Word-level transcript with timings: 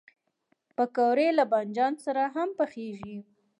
پکورې 0.75 1.27
له 1.37 1.43
بادنجان 1.51 1.93
سره 2.05 2.23
هم 2.35 2.49
پخېږي 2.59 3.17